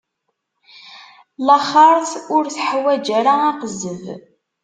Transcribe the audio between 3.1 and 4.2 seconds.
ara aqezzeb.